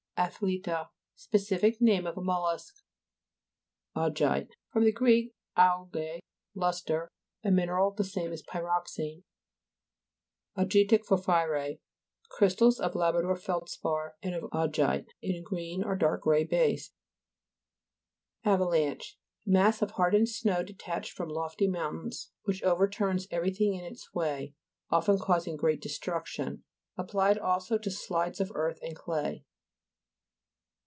ATHLE'TA 0.23 0.91
Specific 1.15 1.81
name 1.81 2.05
of 2.05 2.15
mol 2.15 2.43
lusk. 2.43 2.83
AU'GITE 3.95 4.51
fr. 4.69 4.79
gr. 4.93 5.09
auge, 5.57 6.19
lustre. 6.53 7.07
A 7.43 7.49
mineral, 7.49 7.89
the 7.89 8.03
same 8.03 8.31
as 8.31 8.43
pyroxene. 8.43 9.23
AU'GITIC 10.55 11.07
PORPHYRY 11.07 11.81
Crystals 12.29 12.79
of 12.79 12.93
Labrador 12.93 13.35
feldspar, 13.35 14.15
and 14.21 14.35
of 14.35 14.43
augite 14.51 15.07
in 15.23 15.33
a 15.35 15.41
green 15.41 15.83
or 15.83 15.95
dark 15.95 16.21
grey 16.21 16.43
base. 16.43 16.91
AVALA'NCHE 18.45 19.15
Mass 19.47 19.81
of 19.81 19.89
hardened 19.91 20.29
snow, 20.29 20.61
detached 20.61 21.13
from 21.13 21.29
lofty 21.29 21.67
moun 21.67 21.95
tains, 22.09 22.27
which 22.43 22.61
overturns 22.61 23.25
everything 23.31 23.73
in 23.73 23.83
its 23.85 24.13
way, 24.13 24.53
often 24.91 25.17
causing 25.17 25.55
great 25.57 25.81
de 25.81 25.89
struction. 25.89 26.63
Applied 26.95 27.39
also 27.39 27.79
to 27.79 27.89
slides 27.89 28.39
of 28.39 28.51
earth 28.53 28.77
and 28.83 28.95
clay. 28.95 29.45